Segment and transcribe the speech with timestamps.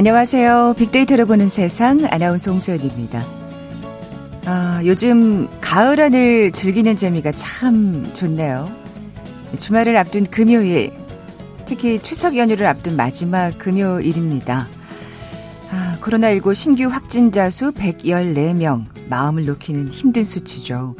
[0.00, 0.76] 안녕하세요.
[0.78, 3.22] 빅데이터로 보는 세상 아나운서 홍소연입니다.
[4.46, 8.66] 아, 요즘 가을 하늘 즐기는 재미가 참 좋네요.
[9.58, 10.94] 주말을 앞둔 금요일,
[11.66, 14.68] 특히 추석 연휴를 앞둔 마지막 금요일입니다.
[15.70, 20.96] 아, 코로나19 신규 확진자 수 114명, 마음을 놓기는 힘든 수치죠.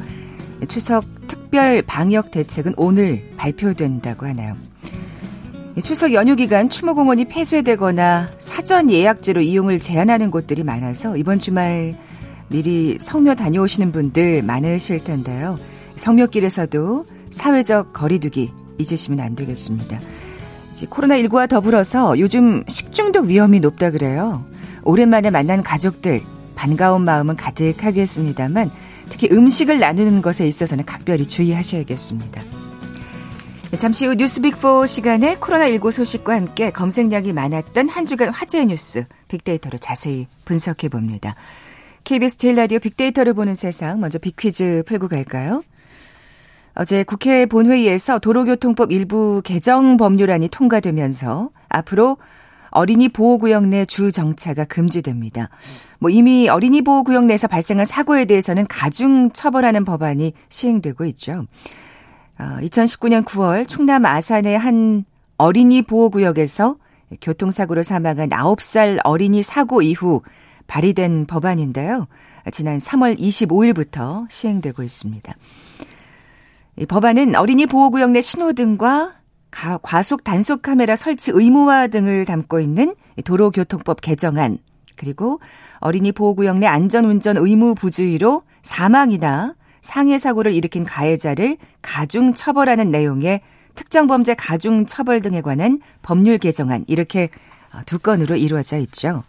[0.67, 4.55] 추석 특별 방역 대책은 오늘 발표된다고 하나요?
[5.79, 11.95] 추석 연휴 기간 추모공원이 폐쇄되거나 사전 예약제로 이용을 제한하는 곳들이 많아서 이번 주말
[12.49, 15.57] 미리 성묘 다녀오시는 분들 많으실 텐데요.
[15.95, 19.99] 성묘길에서도 사회적 거리두기 잊으시면 안 되겠습니다.
[20.71, 24.43] 코로나19와 더불어서 요즘 식중독 위험이 높다 그래요.
[24.83, 26.21] 오랜만에 만난 가족들
[26.55, 28.69] 반가운 마음은 가득하겠습니다만
[29.09, 32.60] 특히 음식을 나누는 것에 있어서는 각별히 주의하셔야겠습니다.
[33.81, 39.79] 잠시 후 뉴스 빅4 시간에 코로나19 소식과 함께 검색량이 많았던 한 주간 화제의 뉴스 빅데이터로
[39.79, 41.33] 자세히 분석해 봅니다.
[42.03, 45.63] KBS 제일라디오 빅데이터를 보는 세상 먼저 빅퀴즈 풀고 갈까요?
[46.75, 52.17] 어제 국회 본회의에서 도로교통법 일부 개정 법률안이 통과되면서 앞으로
[52.69, 55.49] 어린이 보호구역 내 주 정차가 금지됩니다.
[55.97, 61.47] 뭐 이미 어린이 보호구역 내에서 발생한 사고에 대해서는 가중 처벌하는 법안이 시행되고 있죠.
[62.61, 65.05] 2019년 9월 충남 아산의 한
[65.37, 66.77] 어린이 보호구역에서
[67.21, 70.21] 교통사고로 사망한 9살 어린이 사고 이후
[70.67, 72.07] 발의된 법안인데요.
[72.51, 75.35] 지난 3월 25일부터 시행되고 있습니다.
[76.77, 79.15] 이 법안은 어린이 보호구역 내 신호등과
[79.81, 82.95] 과속 단속 카메라 설치 의무화 등을 담고 있는
[83.25, 84.57] 도로교통법 개정안,
[84.95, 85.39] 그리고
[85.79, 93.41] 어린이 보호구역 내 안전운전 의무 부주의로 사망이나 상해 사고를 일으킨 가해자를 가중 처벌하는 내용의
[93.75, 97.29] 특정 범죄 가중 처벌 등에 관한 법률 개정안 이렇게
[97.85, 99.23] 두 건으로 이루어져 있죠.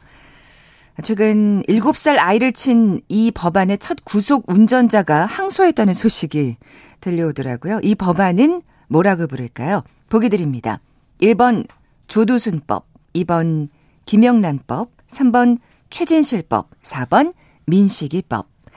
[1.03, 6.57] 최근 7살 아이를 친 이 법안의 첫 구속 운전자가 항소했다는 소식이
[7.01, 7.81] 들려오더라고요.
[7.83, 9.83] 이 법안은 뭐라고 부를까요?
[10.11, 10.81] 보기 드립니다.
[11.23, 11.67] 1번
[12.09, 12.85] 조두순법,
[13.15, 13.69] 2번
[14.05, 15.59] 김영란법, 3번
[15.89, 17.33] 최진실법, 4번
[17.67, 18.52] 민식이법.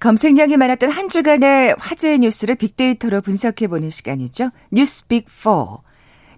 [0.00, 4.50] 검색량이 많았던 한 주간의 화제의 뉴스를 빅데이터로 분석해보는 시간이죠.
[4.70, 5.80] 뉴스 빅4.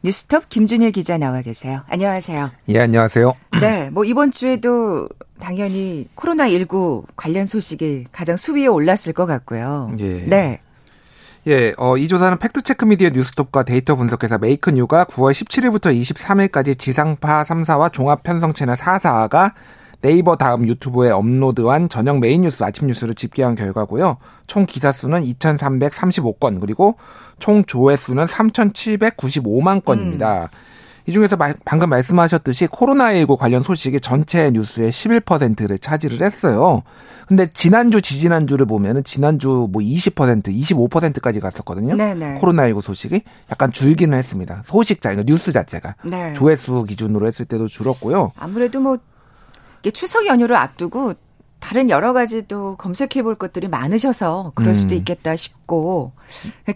[0.02, 1.82] 뉴스톱 김준일 기자 나와 계세요.
[1.88, 2.50] 안녕하세요.
[2.68, 3.34] 예, 안녕하세요.
[3.60, 9.94] 네, 뭐 이번 주에도 당연히 코로나19 관련 소식이 가장 수위에 올랐을 것 같고요.
[10.00, 10.24] 예.
[10.24, 10.60] 네.
[11.46, 17.92] 예, 어, 이 조사는 팩트체크 미디어 뉴스톱과 데이터 분석회사 메이크뉴가 9월 17일부터 23일까지 지상파 3사와
[17.92, 19.52] 종합 편성 채널 4사가
[20.00, 24.16] 네이버 다음 유튜브에 업로드한 저녁 메인 뉴스 아침 뉴스를 집계한 결과고요.
[24.46, 26.96] 총 기사 수는 2,335건 그리고
[27.38, 30.44] 총 조회수는 3,795만 건입니다.
[30.44, 30.48] 음.
[31.06, 36.82] 이 중에서 마, 방금 말씀하셨듯이 코로나19 관련 소식이 전체 뉴스의 11%를 차지를 했어요.
[37.26, 41.94] 근데 지난주, 지지난주를 보면은 지난주 뭐 20%, 25%까지 갔었거든요.
[41.96, 42.38] 네네.
[42.40, 44.62] 코로나19 소식이 약간 줄기는 했습니다.
[44.64, 45.96] 소식자, 그러니까 뉴스 자체가.
[46.04, 46.34] 네.
[46.34, 48.32] 조회수 기준으로 했을 때도 줄었고요.
[48.36, 48.98] 아무래도 뭐
[49.92, 51.14] 추석 연휴를 앞두고
[51.60, 54.98] 다른 여러 가지 도 검색해 볼 것들이 많으셔서 그럴 수도 음.
[54.98, 56.12] 있겠다 싶고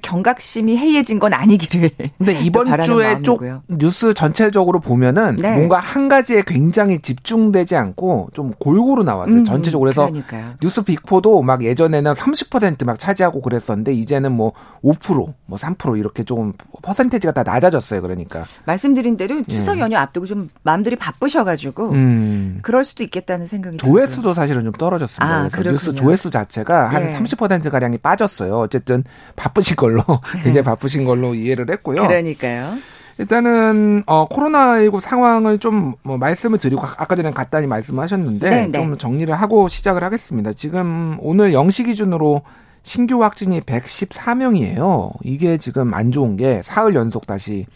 [0.02, 1.90] 경각심이 해이해진 건 아니기를.
[2.18, 5.54] 근데 이번 주에 쪽 뉴스 전체적으로 보면은 네.
[5.56, 9.34] 뭔가 한 가지에 굉장히 집중되지 않고 좀 골고루 나왔어요.
[9.34, 10.54] 음, 전체적으로 해서 그러니까요.
[10.60, 14.52] 뉴스 빅포도 막 예전에는 30%막 차지하고 그랬었는데 이제는 뭐
[14.82, 16.52] 5%, 뭐 3% 이렇게 좀
[16.82, 18.02] 퍼센테이지가 다 낮아졌어요.
[18.02, 19.80] 그러니까 말씀드린 대로 추석 예.
[19.80, 22.58] 연휴 앞두고 좀 마음들이 바쁘셔 가지고 음.
[22.62, 24.34] 그럴 수도 있겠다는 생각이 조회수도 들고요.
[24.34, 25.34] 사실은 좀 떨어졌습니다.
[25.36, 27.18] 아, 그래서 뉴스 조회수 자체가 한 네.
[27.18, 28.58] 30% 가량이 빠졌어요.
[28.58, 29.04] 어쨌든
[29.36, 30.02] 바쁘신 걸로
[30.42, 32.06] 굉장히 바쁘신 걸로 이해를 했고요.
[32.06, 32.74] 그러니까요.
[33.18, 38.72] 일단은 어 코로나19 상황을 좀 뭐 말씀을 드리고 아까 전에 간단히 말씀하셨는데 네, 네.
[38.72, 40.52] 좀 정리를 하고 시작을 하겠습니다.
[40.52, 42.42] 지금 오늘 0시 기준으로
[42.82, 45.12] 신규 확진이 114명이에요.
[45.22, 47.66] 이게 지금 안 좋은 게 사흘 연속 다시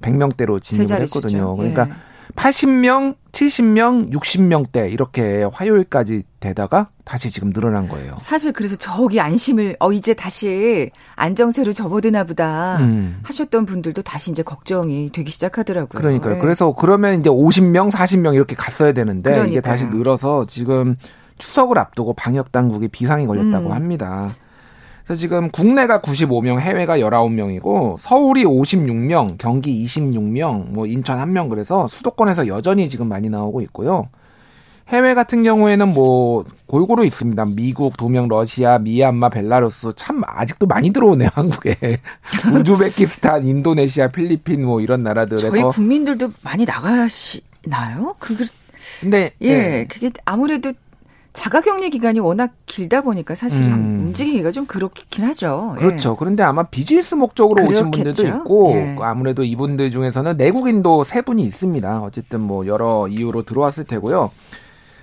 [0.00, 1.56] 100명대로 진입을 했거든요.
[1.56, 1.92] 그러니까 예.
[2.34, 8.16] 80명, 70명, 60명대 이렇게 화요일까지 되다가 다시 지금 늘어난 거예요.
[8.20, 13.20] 사실 그래서 저기 안심을 어 이제 다시 안정세로 접어드나 보다 음.
[13.22, 16.00] 하셨던 분들도 다시 이제 걱정이 되기 시작하더라고요.
[16.00, 16.36] 그러니까요.
[16.36, 16.38] 예.
[16.38, 19.60] 그래서 그러면 이제 50명, 40명 이렇게 갔어야 되는데 이게 그러니까요.
[19.60, 20.96] 다시 늘어서 지금
[21.38, 23.72] 추석을 앞두고 방역 당국이 비상이 걸렸다고 음.
[23.72, 24.30] 합니다.
[25.06, 32.48] 그래서 지금 국내가 95명, 해외가 19명이고 서울이 56명, 경기 26명, 뭐 인천 1명 그래서 수도권에서
[32.48, 34.08] 여전히 지금 많이 나오고 있고요.
[34.88, 37.44] 해외 같은 경우에는 뭐 골고루 있습니다.
[37.54, 41.76] 미국, 도명, 러시아, 미얀마, 벨라루스 참 아직도 많이 들어오네요 한국에.
[42.60, 45.50] 우즈베키스탄, 인도네시아, 필리핀 뭐 이런 나라들에서.
[45.50, 48.16] 저희 국민들도 많이 나가시나요?
[48.18, 48.36] 그
[49.00, 49.86] 근데 예, 네.
[49.86, 50.72] 그게 아무래도
[51.36, 54.04] 자가격리 기간이 워낙 길다 보니까 사실은 음.
[54.06, 55.74] 움직이기가 좀 그렇긴 하죠.
[55.76, 55.80] 예.
[55.80, 56.16] 그렇죠.
[56.16, 58.38] 그런데 아마 비즈니스 목적으로 오신 분들도 그렇겠죠.
[58.38, 58.96] 있고 예.
[59.00, 62.00] 아무래도 이분들 중에서는 내국인도 세 분이 있습니다.
[62.00, 64.30] 어쨌든 뭐 여러 이유로 들어왔을 테고요.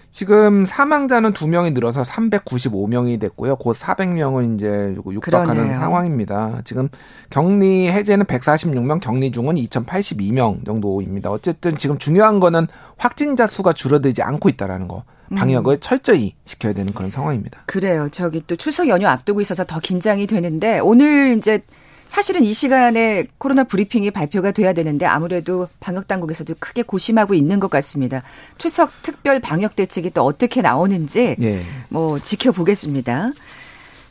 [0.09, 3.55] 지금 사망자는 두 명이 늘어서 395명이 됐고요.
[3.55, 5.75] 곧 400명은 이제 육박하는 그러네요.
[5.75, 6.61] 상황입니다.
[6.65, 6.89] 지금
[7.29, 11.31] 격리 해제는 146명, 격리 중은 2082명 정도입니다.
[11.31, 15.03] 어쨌든 지금 중요한 거는 확진자 수가 줄어들지 않고 있다라는 거.
[15.33, 15.35] 음.
[15.35, 17.63] 방역을 철저히 지켜야 되는 그런 상황입니다.
[17.65, 18.07] 그래요.
[18.11, 21.61] 저기 또 추석 연휴 앞두고 있어서 더 긴장이 되는데 오늘 이제
[22.07, 27.71] 사실은 이 시간에 코로나 브리핑이 발표가 돼야 되는데 아무래도 방역 당국에서도 크게 고심하고 있는 것
[27.71, 28.21] 같습니다.
[28.59, 31.61] 추석 특별 방역 대책이 또 어떻게 나오는지 예.
[31.89, 33.31] 뭐 지켜보겠습니다.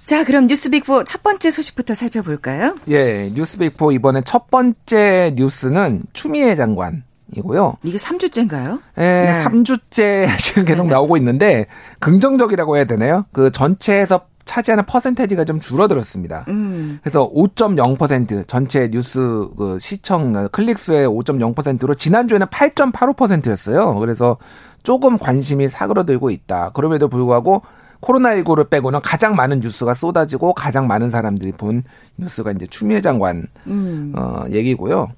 [0.05, 2.75] 자, 그럼 뉴스빅4 첫 번째 소식부터 살펴볼까요?
[2.89, 7.05] 예, 뉴스빅포 이번에 첫 번째 뉴스는 추미애 장관
[7.37, 7.77] 이고요.
[7.83, 8.81] 이게 3주째인가요?
[8.99, 9.43] 예, 네.
[9.45, 11.67] 3주째 지금 계속 나오고 있는데
[12.01, 13.25] 긍정적이라고 해야 되나요?
[13.33, 16.47] 그 전체에서 차지하는 퍼센테이지가 좀 줄어들었습니다.
[16.49, 16.99] 음.
[17.03, 19.21] 그래서 5.0% 전체 뉴스
[19.57, 23.95] 그 시청 클릭 수의 5.0%로 지난주에는 8.85%였어요.
[23.99, 24.37] 그래서
[24.83, 26.71] 조금 관심이 사그러들고 있다.
[26.75, 27.63] 그럼에도 불구하고
[28.01, 31.85] 코로나19를 빼고는 가장 많은 뉴스가 쏟아지고 가장 많은 사람들이 본
[32.17, 34.13] 뉴스가 이제 추미애 장관 음.
[34.17, 35.13] 어, 얘기고요.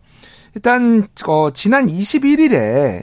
[0.55, 3.03] 일단 어, 지난 21일에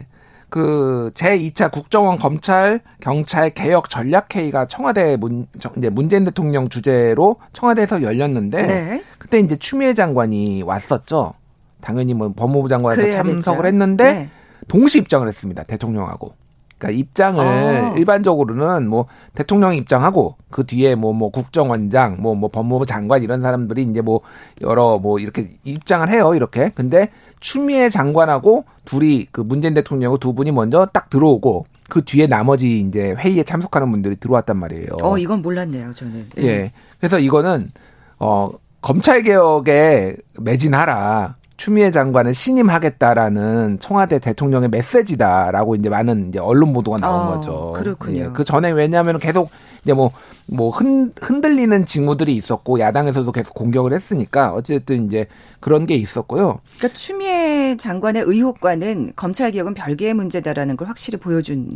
[0.49, 7.37] 그 제2차 국정원 검찰 경찰 개혁 전략 회의가 청와대 문 저- 이제 문재인 대통령 주재로
[7.53, 9.03] 청와대에서 열렸는데 네.
[9.17, 11.33] 그때 이제 추미애 장관이 왔었죠.
[11.79, 13.09] 당연히 뭐 법무부 장관에서.
[13.11, 14.29] 참석을 했는데 네.
[14.67, 15.63] 동시 입장을 했습니다.
[15.63, 16.33] 대통령하고.
[16.81, 17.95] 그러니까 입장을 어.
[17.95, 19.05] 일반적으로는 뭐
[19.35, 24.21] 대통령이 입장하고 그 뒤에 뭐뭐 국정원장 뭐뭐 법무부 장관 이런 사람들이 이제 뭐
[24.63, 30.51] 여러 뭐 이렇게 입장을 해요 이렇게 근데 추미애 장관하고 둘이 그 문재인 대통령하고 두 분이
[30.51, 34.87] 먼저 딱 들어오고 그 뒤에 나머지 이제 회의에 참석하는 분들이 들어왔단 말이에요.
[35.01, 36.29] 어, 이건 몰랐네요, 저는.
[36.37, 36.71] 예.
[36.99, 37.69] 그래서 이거는
[38.17, 38.49] 어
[38.81, 41.35] 검찰 개혁에 매진하라.
[41.61, 47.73] 추미애 장관을 신임하겠다라는 청와대 대통령의 메시지다라고 이제 많은 이제 언론 보도가 나온 어, 거죠.
[47.75, 48.19] 그렇군요.
[48.19, 48.29] 예.
[48.33, 49.51] 그 전에 왜냐하면 계속
[49.83, 50.11] 이제 뭐,
[50.47, 55.27] 뭐 흔, 흔들리는 징후들이 있었고 야당에서도 계속 공격을 했으니까 어쨌든 이제
[55.59, 56.61] 그런 게 있었고요.
[56.79, 61.69] 그러니까 추미애 장관의 의혹과는 검찰 개혁은 별개의 문제다라는 걸 확실히 보여준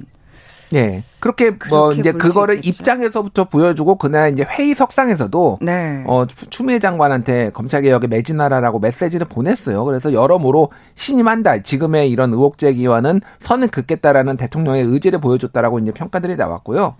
[0.73, 1.03] 예.
[1.19, 2.69] 그렇게 뭐 이제 그거를 있겠죠.
[2.81, 6.03] 입장에서부터 보여주고 그날 이제 회의석상에서도 네.
[6.07, 9.83] 어, 추- 추미애 장관한테 검찰 개혁에 매진하라라고 메시지를 보냈어요.
[9.85, 11.61] 그래서 여러모로 신임한다.
[11.63, 16.95] 지금의 이런 의혹 제기와는 선을 긋겠다라는 대통령의 의지를 보여줬다라고 이제 평가들이 나왔고요.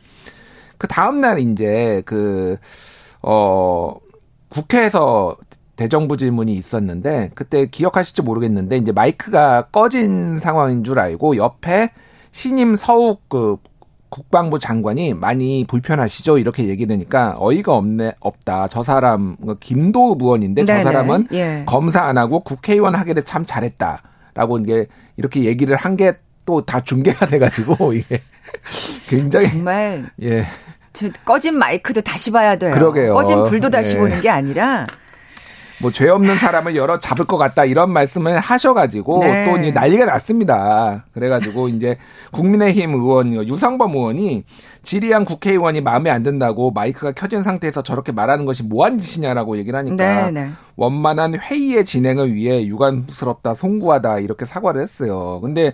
[0.78, 2.58] 그 다음 날 이제 그,
[3.22, 3.96] 어,
[4.50, 5.38] 국회에서
[5.76, 11.92] 대정부 질문이 있었는데 그때 기억하실지 모르겠는데 이제 마이크가 꺼진 상황인 줄 알고 옆에
[12.36, 13.56] 신임 서욱 그
[14.10, 20.84] 국방부 장관이 많이 불편하시죠 이렇게 얘기되니까 어이가 없네 없다 저 사람 그 김도읍 의원인데 저.
[20.84, 21.64] 사람은 예.
[21.66, 26.14] 검사 안 하고 국회의원 하기를 참 잘했다라고 이게 이렇게 얘기를 한 게
[26.46, 28.22] 또 다 중계가 돼가지고 이게
[29.08, 32.72] 굉장히 정말 예저 꺼진 마이크도 다시 봐야 돼요.
[32.74, 33.14] 그러게요.
[33.16, 34.00] 꺼진 불도 다시 예.
[34.00, 34.86] 보는 게 아니라
[35.82, 39.46] 뭐 죄 없는 사람을 열어 잡을 것 같다 이런 말씀을 하셔가지고 네.
[39.46, 41.06] 또 이제 난리가 났습니다.
[41.14, 41.98] 그래가지고 이제
[42.32, 44.44] 국민의힘 의원 유상범 의원이
[44.84, 50.26] 지리한 국회의원이 마음에 안 든다고 마이크가 켜진 상태에서 저렇게 말하는 것이 뭐한 짓이냐라고 얘기를 하니까
[50.26, 50.50] 네, 네.
[50.76, 55.40] 원만한 회의의 진행을 위해 유감스럽다 송구하다 이렇게 사과를 했어요.
[55.42, 55.74] 근데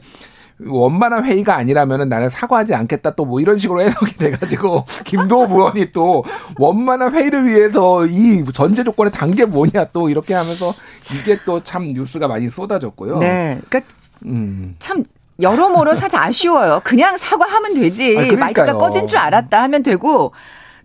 [0.68, 6.24] 원만한 회의가 아니라면은 나는 사과하지 않겠다 또 뭐 이런 식으로 해석이 돼가지고 김도호 의원이 또
[6.58, 10.74] 원만한 회의를 위해서 이 전제 조건에 단게 뭐냐 또 이렇게 하면서
[11.14, 13.20] 이게 또 참 뉴스가 많이 쏟아졌고요.
[13.20, 13.60] 네.
[13.70, 13.94] 그러니까
[14.26, 14.76] 음.
[14.80, 15.04] 참
[15.42, 16.82] 여러모로 사실 아쉬워요.
[16.84, 18.18] 그냥 사과하면 되지.
[18.18, 18.36] 아.
[18.36, 20.34] 마이크가 꺼진 줄 알았다 하면 되고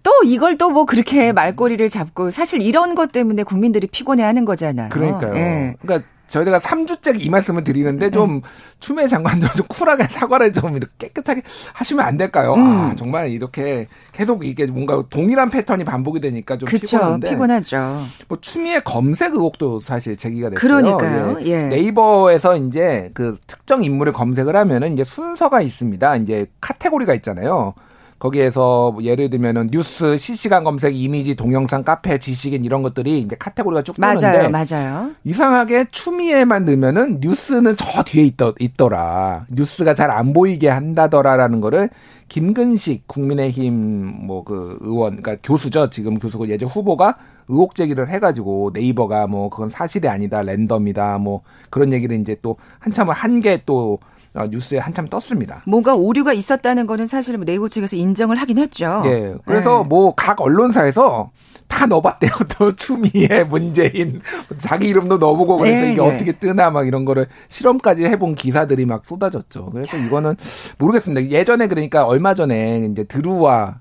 [0.03, 4.89] 또 이걸 또 뭐 그렇게 말꼬리를 잡고 사실 이런 것 때문에 국민들이 피곤해하는 거잖아요.
[4.91, 5.35] 그러니까요.
[5.37, 5.75] 예.
[5.83, 8.41] 그러니까 저희가 3주째 이 말씀을 드리는데 좀
[8.81, 11.43] 추미애 장관도 좀 쿨하게 사과를 좀 이렇게 깨끗하게
[11.73, 12.55] 하시면 안 될까요?
[12.55, 12.67] 음.
[12.67, 17.31] 아, 정말 이렇게 계속 이게 뭔가 동일한 패턴이 반복이 되니까 좀 그쵸, 피곤한데.
[17.31, 18.07] 피곤하죠.
[18.29, 20.61] 뭐 추미애 검색 의혹도 사실 제기가 됐어요.
[20.61, 21.39] 그러니까요.
[21.47, 21.47] 예.
[21.47, 21.63] 예.
[21.65, 26.17] 네이버에서 이제 그 특정 인물을 검색을 하면은 이제 순서가 있습니다.
[26.17, 27.75] 이제 카테고리가 있잖아요.
[28.19, 33.83] 거기에서 뭐 예를 들면은 뉴스, 실시간 검색, 이미지, 동영상, 카페, 지식인 이런 것들이 이제 카테고리가
[33.83, 35.11] 쭉 뜨는데 맞아요, 맞아요.
[35.25, 39.45] 이상하게 추미애만 넣으면은 뉴스는 저 뒤에 있더, 있더라.
[39.51, 41.91] 뉴스가 잘 안 보이게 한다더라라는 거를
[42.29, 45.91] 김근식 국민의힘 뭐 그 의원, 그러니까 교수죠.
[45.91, 47.17] 지금 교수고 예전 후보가
[47.49, 53.15] 의혹 제기를 해가지고 네이버가 뭐 그건 사실이 아니다, 랜덤이다, 뭐 그런 얘기를 이제 또 한참을
[53.15, 54.07] 한개또 어,
[54.45, 55.63] 뉴스에 한참 떴습니다.
[55.67, 59.03] 뭔가 오류가 있었다는 거는 사실 뭐 네이버 측에서 인정을 하긴 했죠.
[59.07, 59.35] 예.
[59.45, 59.89] 그래서 네.
[59.89, 61.31] 뭐각 언론사에서
[61.69, 62.31] 다 넣어봤대요.
[62.59, 64.21] 또 추미애, 문재인
[64.59, 66.09] 자기 이름도 넣어보고 그래서 네, 이게 네.
[66.09, 69.71] 어떻게 뜨나 막 이런 거를 실험까지 해본 기사들이 막 쏟아졌죠.
[69.73, 70.37] 그래서 이거는
[70.79, 71.31] 모르겠습니다.
[71.31, 73.81] 예전에 그러니까 얼마 전에 이제 드루와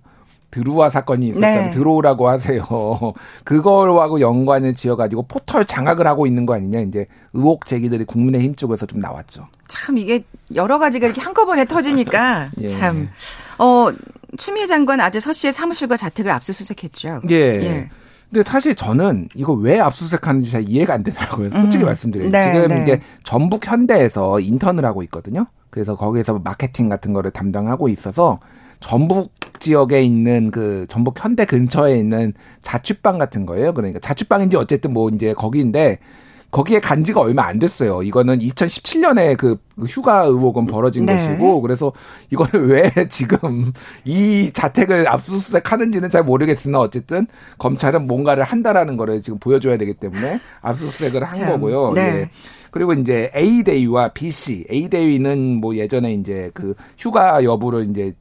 [0.52, 1.62] 드루와 사건이 있었잖아요.
[1.66, 1.70] 네.
[1.72, 2.64] 들어오라고 하세요.
[3.44, 9.00] 그걸하고 연관을 지어가지고 포털 장악을 하고 있는 거 아니냐 이제 의혹 제기들이 국민의힘 쪽에서 좀
[9.00, 9.48] 나왔죠.
[9.68, 10.24] 참 이게
[10.54, 12.68] 여러 가지가 이렇게 한꺼번에 터지니까 예.
[12.68, 13.10] 참
[13.58, 13.92] 어.
[14.38, 17.22] 추미애 장관 아주 서 씨의 사무실과 자택을 압수수색했죠.
[17.30, 17.36] 예.
[17.36, 17.90] 예.
[18.30, 21.52] 근데 사실 저는 이거 왜 압수수색하는지 잘 이해가 안 되더라고요.
[21.52, 21.86] 솔직히 음.
[21.86, 22.30] 말씀드려요.
[22.32, 22.84] 네, 지금 네.
[22.84, 25.46] 이제 전북 현대에서 인턴을 하고 있거든요.
[25.70, 28.40] 그래서 거기에서 마케팅 같은 거를 담당하고 있어서
[28.80, 33.74] 전북 지역에 있는 그 전북 현대 근처에 있는 자취방 같은 거예요.
[33.74, 36.00] 그러니까 자취방인지 어쨌든 뭐 이제 거기인데
[36.56, 38.02] 거기에 간 지가 얼마 안 됐어요.
[38.02, 41.18] 이거는 2017년에 그 휴가 의혹은 벌어진 네.
[41.18, 41.92] 것이고 그래서
[42.32, 43.74] 이거를 왜 지금
[44.06, 47.28] 이 자택을 압수수색 하는지는 잘 모르겠으나 어쨌든
[47.58, 51.92] 검찰은 뭔가를 한다라는 거를 지금 보여줘야 되기 때문에 압수수색을 한 참, 거고요.
[51.94, 52.02] 네.
[52.02, 52.30] 예.
[52.72, 58.14] 그리고 이제 A 대위와 B 씨, A 대위는 뭐 예전에 이제 그 휴가 여부를 이제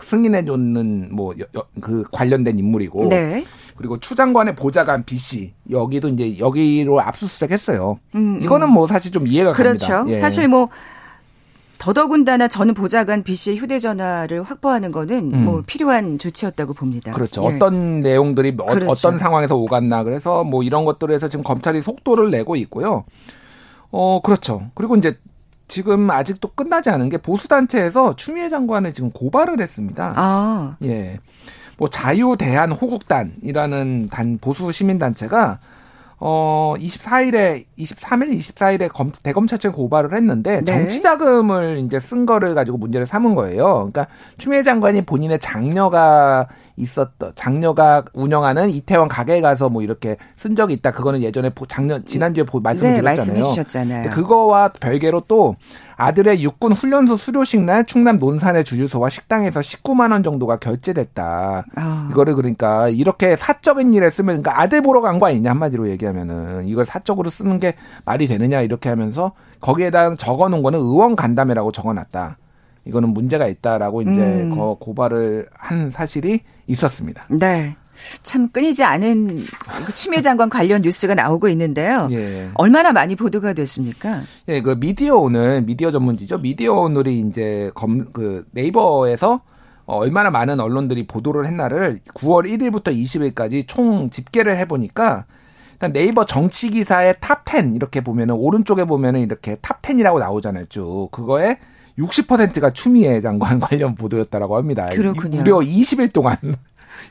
[0.00, 1.34] 승인해 줬는 뭐
[1.80, 3.44] 그 관련된 인물이고 네.
[3.76, 7.98] 그리고 추 장관의 보좌관 B 씨 여기도 이제 여기로 압수수색했어요.
[8.14, 8.42] 음, 음.
[8.42, 9.86] 이거는 뭐 사실 좀 이해가 그렇죠.
[9.86, 10.16] 갑니다.
[10.16, 10.20] 예.
[10.20, 10.68] 사실 뭐
[11.78, 15.44] 더더군다나 저는 보좌관 B 씨의 휴대전화를 확보하는 거는 음.
[15.44, 17.10] 뭐 필요한 조치였다고 봅니다.
[17.12, 17.42] 그렇죠.
[17.42, 17.56] 예.
[17.56, 18.90] 어떤 내용들이 어, 그렇죠.
[18.90, 23.04] 어 떤 상황에서 오갔나 그래서 뭐 이런 것들에서 지금 검찰이 속도를 내고 있고요.
[23.90, 24.70] 어 그렇죠.
[24.74, 25.18] 그리고 이제
[25.72, 30.12] 지금 아직도 끝나지 않은 게 보수단체에서 추미애 장관을 지금 고발을 했습니다.
[30.16, 30.76] 아.
[30.84, 31.18] 예.
[31.78, 35.60] 뭐 자유대한 호국단이라는 단 보수 시민단체가
[36.18, 40.64] 어 24일에 23일 24일에 검, 대검찰청에 고발을 했는데 네.
[40.64, 43.90] 정치 자금을 이제 쓴 거를 가지고 문제를 삼은 거예요.
[43.90, 50.74] 그러니까 추미애 장관이 본인의 장녀가 있었던 장녀가 운영하는 이태원 가게에 가서 뭐 이렇게 쓴 적이
[50.74, 50.90] 있다.
[50.92, 53.34] 그거는 예전에 작년 지난주에 말씀을 네, 드렸잖아요.
[53.44, 53.54] 말씀해.
[54.10, 55.56] 그거와 별개로 또
[55.96, 61.64] 아들의 육군 훈련소 수료식 날 충남 논산의 주유소와 식당에서 19만 원 정도가 결제됐다.
[61.76, 62.08] 아.
[62.10, 66.84] 이거를 그러니까 이렇게 사적인 일에 쓰면 그러니까 아들 보러 간 거 아니냐 한마디로 얘기하면은 이걸
[66.86, 67.74] 사적으로 쓰는 게
[68.04, 72.38] 말이 되느냐 이렇게 하면서 거기에다 적어 놓은 거는 의원 간담회라고 적어 놨다.
[72.84, 74.56] 이거는 문제가 있다라고 이제 음.
[74.78, 77.24] 고발을 한 사실이 있었습니다.
[77.30, 77.76] 네.
[78.22, 79.44] 참 끊이지 않은
[79.86, 82.08] 그 추미애 장관 관련 뉴스가 나오고 있는데요.
[82.10, 82.48] 예.
[82.54, 84.22] 얼마나 많이 보도가 됐습니까?
[84.48, 86.38] 예, 그 미디어 오늘 미디어 전문지죠.
[86.38, 89.42] 미디어 오늘이 이제 검 그 네이버에서
[89.84, 95.26] 어, 얼마나 많은 언론들이 보도를 했나를 9월 1일부터 20일까지 총 집계를 해보니까
[95.74, 100.66] 일단 네이버 정치 기사의 탑 10 이렇게 보면은 오른쪽에 보면은 이렇게 탑 10이라고 나오잖아요.
[100.70, 101.58] 쭉 그거에
[101.98, 104.86] 60%가 추미애 장관 관련 보도였다라고 합니다.
[104.86, 105.38] 그렇군요.
[105.38, 106.36] 무려 20일 동안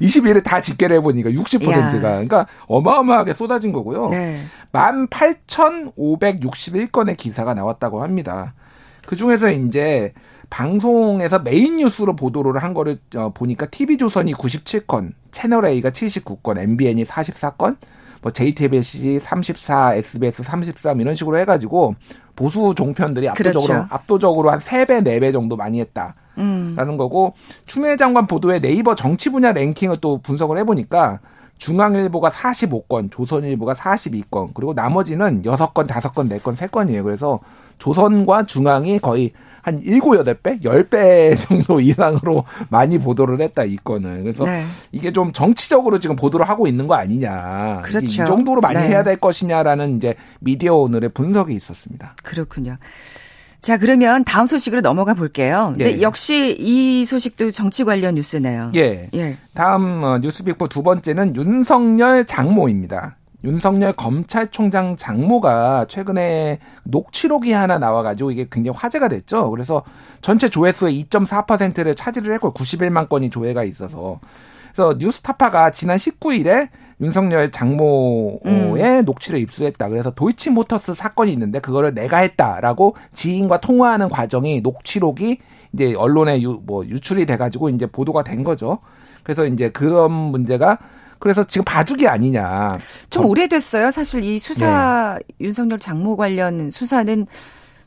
[0.01, 1.91] 20일을 다 집계를 해보니까 60%가 야.
[1.91, 4.09] 그러니까 어마어마하게 쏟아진 거고요.
[4.09, 4.37] 네.
[4.71, 8.53] 18,561건의 기사가 나왔다고 합니다.
[9.05, 10.13] 그 중에서 이제
[10.49, 17.77] 방송에서 메인 뉴스로 보도를 한 거를 어, 보니까 TV조선이 97건, 채널A가 79건, MBN이 44건,
[18.21, 21.95] 뭐 JTBC 34, SBS 33 이런 식으로 해가지고
[22.35, 23.87] 보수 종편들이 압도적으로 그렇죠.
[23.89, 26.15] 압도적으로 한 3배, 4배 정도 많이 했다.
[26.37, 26.75] 음.
[26.77, 27.33] 라는 거고
[27.65, 31.19] 추미애 장관 보도에 네이버 정치 분야 랭킹을 또 분석을 해보니까
[31.57, 37.03] 중앙일보가 45건, 조선일보가 42건, 그리고 나머지는 6건, 5건, 4건, 3건이에요.
[37.03, 37.39] 그래서
[37.81, 39.31] 조선과 중앙이 거의
[39.63, 40.63] 한 7, 8배?
[40.63, 44.21] 10배 정도 이상으로 많이 보도를 했다, 이 건을.
[44.21, 44.63] 그래서 네.
[44.91, 47.81] 이게 좀 정치적으로 지금 보도를 하고 있는 거 아니냐.
[47.83, 48.05] 그렇죠.
[48.05, 48.87] 이 정도로 많이 네.
[48.89, 52.15] 해야 될 것이냐라는 이제 미디어 오늘의 분석이 있었습니다.
[52.23, 52.77] 그렇군요.
[53.61, 55.73] 자, 그러면 다음 소식으로 넘어가 볼게요.
[55.77, 55.97] 네.
[55.97, 56.01] 예.
[56.01, 58.71] 역시 이 소식도 정치 관련 뉴스네요.
[58.75, 59.09] 예.
[59.13, 59.37] 예.
[59.53, 63.17] 다음 어, 뉴스빅보 두 번째는 윤석열 장모입니다.
[63.43, 69.49] 윤석열 검찰총장 장모가 최근에 녹취록이 하나 나와가지고 이게 굉장히 화제가 됐죠.
[69.49, 69.83] 그래서
[70.21, 74.19] 전체 조회수의 2.4%를 차지를 했고 91만 건이 조회가 있어서
[74.73, 76.69] 그래서 뉴스타파가 지난 19일에
[77.01, 79.05] 윤석열 장모의 음.
[79.05, 79.89] 녹취를 입수했다.
[79.89, 85.39] 그래서 도이치모터스 사건이 있는데 그거를 내가 했다라고 지인과 통화하는 과정이 녹취록이
[85.73, 88.79] 이제 언론에 유, 뭐 유출이 돼가지고 이제 보도가 된 거죠.
[89.23, 90.77] 그래서 이제 그런 문제가
[91.21, 92.77] 그래서 지금 바둑이 아니냐.
[93.09, 93.91] 좀 오래됐어요.
[93.91, 95.35] 사실 이 수사 네.
[95.39, 97.27] 윤석열 장모 관련 수사는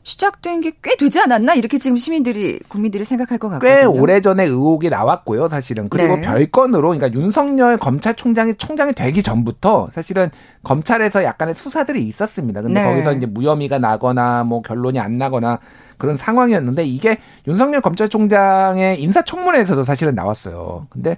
[0.03, 3.75] 시작된 게 꽤 되지 않았나 이렇게 지금 시민들이 국민들이 생각할 것 같거든요.
[3.75, 5.89] 꽤 오래 전에 의혹이 나왔고요, 사실은.
[5.89, 6.21] 그리고 네.
[6.21, 10.29] 별건으로 그러니까 윤석열 검찰총장이 총장이 되기 전부터 사실은
[10.63, 12.61] 검찰에서 약간의 수사들이 있었습니다.
[12.61, 12.87] 근데 네.
[12.87, 15.59] 거기서 이제 무혐의가 나거나 뭐 결론이 안 나거나
[15.97, 20.85] 그런 상황이었는데 이게 윤석열 검찰총장의 인사청문회에서도 사실은 나왔어요.
[20.91, 21.17] 근데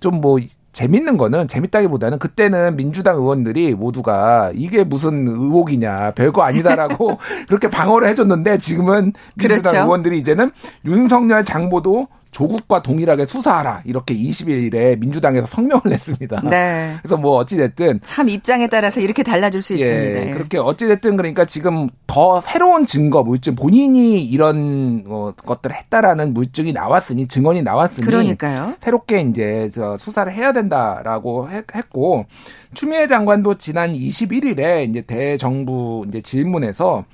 [0.00, 0.38] 좀 뭐
[0.76, 7.18] 재밌는 거는 재밌다기보다는 그때는 민주당 의원들이 모두가 이게 무슨 의혹이냐 별거 아니다라고
[7.48, 9.84] 그렇게 방어를 해줬는데 지금은 민주당 그렇죠.
[9.84, 10.50] 의원들이 이제는
[10.84, 16.42] 윤석열 장모도 조국과 동일하게 수사하라 이렇게 20일에 민주당에서 성명을 냈습니다.
[16.50, 16.96] 네.
[17.00, 20.26] 그래서 뭐 어찌 됐든 참 입장에 따라서 이렇게 달라질 수 예, 있습니다.
[20.26, 20.30] 예.
[20.34, 26.74] 그렇게 어찌 됐든 그러니까 지금 더 새로운 증거 물증 본인이 이런 어, 것들을 했다라는 물증이
[26.74, 28.74] 나왔으니 증언이 나왔으니 그러니까요.
[28.82, 32.26] 새롭게 이제 저 수사를 해야 된다라고 했고
[32.74, 37.06] 추미애 장관도 지난 21일에 이제 대정부 이제 질문에서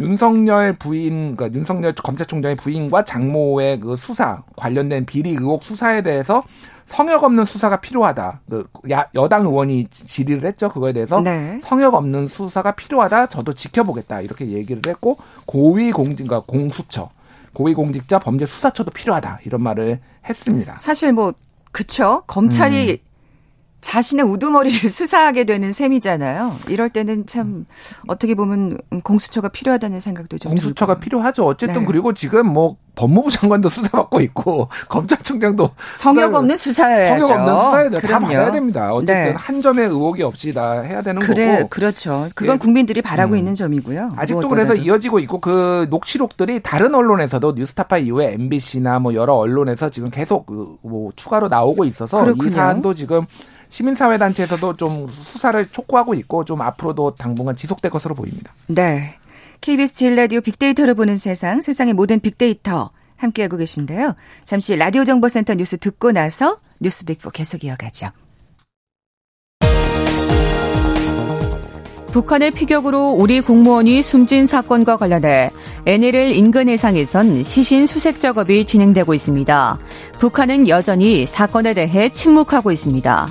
[0.00, 6.42] 윤석열 부인, 그러니까 윤석열 검찰총장의 부인과 장모의 그 수사 관련된 비리 의혹 수사에 대해서
[6.84, 8.40] 성역 없는 수사가 필요하다.
[8.48, 10.68] 그 야, 여당 의원이 질의를 했죠.
[10.70, 11.58] 그거에 대해서 네.
[11.62, 13.26] 성역 없는 수사가 필요하다.
[13.26, 14.22] 저도 지켜보겠다.
[14.22, 17.10] 이렇게 얘기를 했고 고위 공직, 그러니까 공수처,
[17.52, 19.40] 고위 공직자 범죄 수사처도 필요하다.
[19.44, 20.78] 이런 말을 했습니다.
[20.78, 21.34] 사실 뭐
[21.72, 22.22] 그쵸.
[22.26, 23.07] 검찰이 음.
[23.80, 26.56] 자신의 우두머리를 수사하게 되는 셈이잖아요.
[26.68, 27.66] 이럴 때는 참
[28.06, 31.04] 어떻게 보면 공수처가 필요하다는 생각도 좀 공수처가 들고.
[31.04, 31.44] 필요하죠.
[31.44, 31.86] 어쨌든 네.
[31.86, 37.24] 그리고 지금 뭐 법무부 장관도 수사받고 있고 검찰총장도 성역 없는 수사해야죠.
[37.24, 38.00] 성역 없는 수사해야 돼.
[38.00, 38.92] 다 받아야 됩니다.
[38.92, 39.30] 어쨌든 네.
[39.36, 41.68] 한 점의 의혹이 없이 다 해야 되는 그래, 거고.
[41.68, 42.28] 그렇죠.
[42.34, 42.58] 그건 네.
[42.58, 43.38] 국민들이 바라고 음.
[43.38, 44.10] 있는 점이고요.
[44.16, 50.10] 아직도 그래서 이어지고 있고 그 녹취록들이 다른 언론에서도 뉴스타파 이후에 MBC나 뭐 여러 언론에서 지금
[50.10, 52.48] 계속 그뭐 추가로 나오고 있어서 그렇군요.
[52.48, 53.24] 이 사안도 지금
[53.68, 58.52] 시민사회 단체에서도 좀 수사를 촉구하고 있고 좀 앞으로도 당분간 지속될 것으로 보입니다.
[58.66, 59.14] 네.
[59.60, 64.14] KBS 제일 라디오 빅데이터를 보는 세상, 세상의 모든 빅데이터 함께하고 계신데요.
[64.44, 68.10] 잠시 라디오 정보센터 뉴스 듣고 나서 뉴스 빅보 계속 이어가죠.
[72.12, 75.50] 북한의 피격으로 우리 공무원이 숨진 사건과 관련해
[75.86, 79.78] NLL 인근 해상에선 시신 수색 작업이 진행되고 있습니다.
[80.18, 83.26] 북한은 여전히 사건에 대해 침묵하고 있습니다.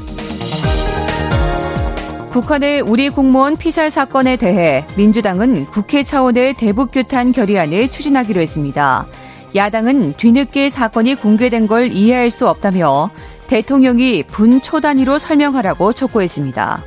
[2.31, 9.07] 북한의 우리 공무원 피살 사건에 대해 민주당은 국회 차원의 대북규탄 결의안을 추진하기로 했습니다.
[9.55, 13.09] 야당은 뒤늦게 사건이 공개된 걸 이해할 수 없다며
[13.47, 16.83] 대통령이 분 초 단위로 설명하라고 촉구했습니다.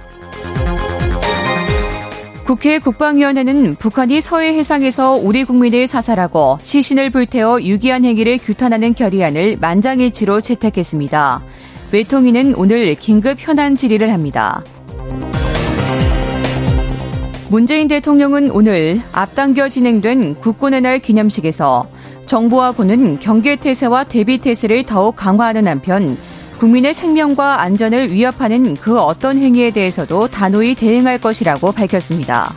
[2.45, 10.41] 국회 국방위원회는 북한이 서해 해상에서 우리 국민을 사살하고 시신을 불태워 유기한 행위를 규탄하는 결의안을 만장일치로
[10.41, 11.41] 채택했습니다.
[11.93, 14.63] 외통위는 오늘 긴급 현안 질의를 합니다.
[17.51, 21.89] 문재인 대통령은 오늘 앞당겨 진행된 국군의 날 기념식에서
[22.27, 26.17] 정부와 군은 경계태세와 대비태세를 더욱 강화하는 한편
[26.61, 32.55] 국민의 생명과 안전을 위협하는 그 어떤 행위에 대해서도 단호히 대응할 것이라고 밝혔습니다.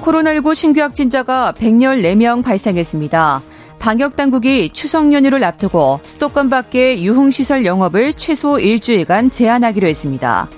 [0.00, 3.42] 코로나19 신규 확진자가 114명 발생했습니다.
[3.78, 10.48] 방역당국이 추석 연휴를 앞두고 수도권 밖의 유흥시설 영업을 최소 일주일간 제한하기로 했습니다.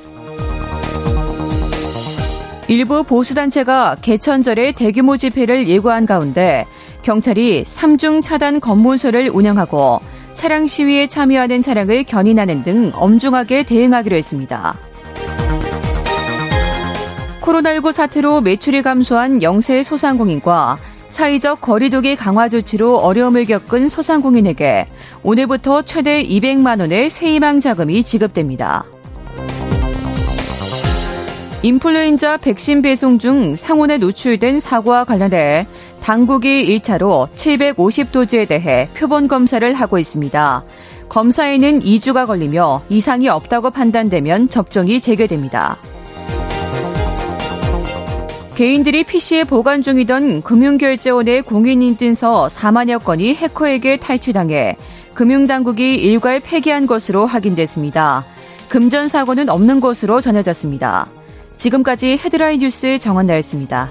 [2.69, 6.65] 일부 보수단체가 개천절에 대규모 집회를 예고한 가운데
[7.03, 10.01] 경찰이 3중 차단 검문소를 운영하고
[10.33, 14.79] 차량 시위에 참여하는 차량을 견인하는 등 엄중하게 대응하기로 했습니다.
[17.43, 20.79] 코로나19 사태로 매출이 감소한 영세 소상공인과
[21.11, 24.89] 사회적 거리두기 강화 조치로 어려움을 겪은 소상공인에게
[25.23, 28.87] 오늘부터 최대 200만 원의 세희망 자금이 지급됩니다.
[31.65, 35.67] 인플루엔자 백신 배송 중 상온에 노출된 사고와 관련해
[36.03, 40.63] 당국이 1차로 750도지에 대해 표본 검사를 하고 있습니다.
[41.09, 45.79] 검사에는 2주가 걸리며 이상이 없다고 판단되면 접종이 재개됩니다.
[48.57, 54.77] 개인들이 PC에 보관 중이던 금융결제원의 공인인증서 4만여 건이 해커에게 탈취당해
[55.15, 58.23] 금융당국이 일괄 폐기한 것으로 확인됐습니다.
[58.69, 61.09] 금전 사고는 없는 것으로 전해졌습니다.
[61.57, 63.91] 지금까지 헤드라인 뉴스 정원 나였습니다.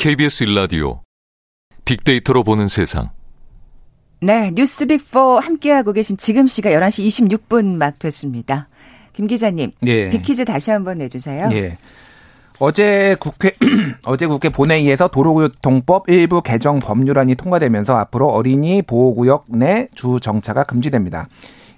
[0.00, 1.02] KBS 일라디오
[1.84, 3.10] 빅데이터로 보는 세상.
[4.20, 7.06] 네, 뉴스 빅4 함께하고 계신 지금 시가 11시
[7.48, 8.68] 26분 막 됐습니다.
[9.14, 10.08] 김 기자님, 예.
[10.10, 11.48] 빅퀴즈 다시 한번 내주세요.
[11.52, 11.76] 예.
[12.58, 13.52] 어제 국회
[14.04, 21.26] 어제 국회 본회의에서 도로교통법 일부 개정 법률안이 통과되면서 앞으로 어린이 보호구역 내 주 정차가 금지됩니다.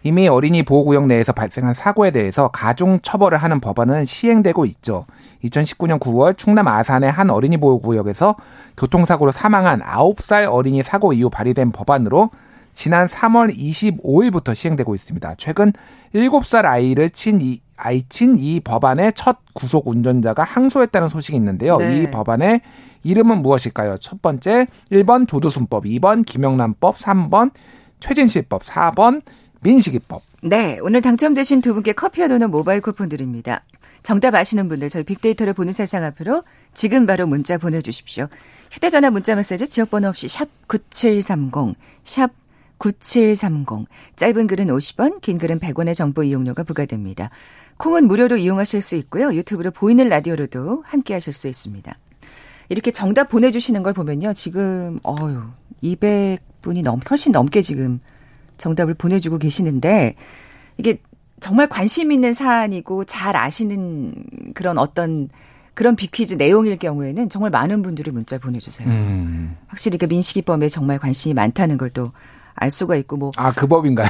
[0.05, 5.05] 이미 어린이 보호구역 내에서 발생한 사고에 대해서 가중 처벌을 하는 법안은 시행되고 있죠.
[5.45, 8.37] 2019년 9월 충남 아산의 한 어린이 보호구역에서
[8.77, 12.31] 교통사고로 사망한 9살 어린이 사고 이후 발의된 법안으로
[12.73, 15.35] 지난 3월 25일부터 시행되고 있습니다.
[15.37, 15.73] 최근
[16.15, 21.77] 7살 아이를 친 이, 아이 친 이 법안의 첫 구속 운전자가 항소했다는 소식이 있는데요.
[21.77, 21.99] 네.
[21.99, 22.61] 이 법안의
[23.05, 23.99] 이름은 무엇일까요?
[23.99, 27.51] 첫 번째 1번 조두순법, 2번 김영란법, 3번
[28.01, 29.23] 최진실법, 4번
[29.63, 30.23] 민식이법.
[30.43, 33.63] 네, 오늘 당첨되신 두 분께 커피와 도넛 모바일 쿠폰 드립니다.
[34.03, 36.43] 정답 아시는 분들 저희 빅데이터를 보는 세상 앞으로
[36.75, 38.27] 지금 바로 문자 보내주십시오.
[38.73, 42.33] 휴대전화 문자 메시지 지역번호 없이 샵 9730, 샵
[42.79, 43.87] 9730.
[44.17, 47.31] 짧은 글은 50원, 긴 글은 100원의 정보 이용료가 부과됩니다.
[47.77, 49.33] 콩은 무료로 이용하실 수 있고요.
[49.35, 51.97] 유튜브로 보이는 라디오로도 함께 하실 수 있습니다.
[52.69, 54.33] 이렇게 정답 보내주시는 걸 보면요.
[54.33, 55.43] 지금, 어유
[55.83, 58.01] 200분이 넘, 훨씬 넘게 지금
[58.57, 60.15] 정답을 보내주고 계시는데,
[60.79, 61.01] 이게
[61.41, 64.15] 정말 관심 있는 사안이고 잘 아시는
[64.55, 65.29] 그런 어떤
[65.75, 68.87] 그런 비퀴즈 내용일 경우에는 정말 많은 분들이 문자를 보내주세요.
[68.89, 69.57] 음.
[69.67, 72.13] 확실히 그 민식이법에 정말 관심이 많다는 걸 또
[72.55, 73.33] 알 수가 있고 뭐.
[73.37, 74.09] 아, 그 법인가요?